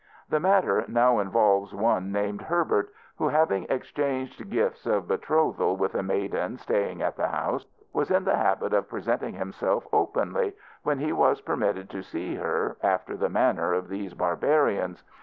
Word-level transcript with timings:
The 0.29 0.39
matter 0.39 0.83
now 0.87 1.19
involves 1.19 1.75
one 1.75 2.11
named 2.11 2.41
Herbert, 2.41 2.91
who 3.19 3.27
having 3.29 3.67
exchanged 3.69 4.49
gifts 4.49 4.87
of 4.87 5.07
betrothal 5.07 5.77
with 5.77 5.93
a 5.93 6.01
maiden 6.01 6.57
staying 6.57 7.03
at 7.03 7.17
the 7.17 7.27
house, 7.27 7.67
was 7.93 8.09
in 8.09 8.23
the 8.23 8.35
habit 8.35 8.73
of 8.73 8.89
presenting 8.89 9.35
himself 9.35 9.85
openly, 9.93 10.53
when 10.81 10.97
he 10.97 11.13
was 11.13 11.41
permitted 11.41 11.87
to 11.91 12.01
see 12.01 12.33
her, 12.33 12.77
after 12.81 13.15
the 13.15 13.29
manner 13.29 13.73
of 13.73 13.89
these 13.89 14.15
barbarians. 14.15 15.03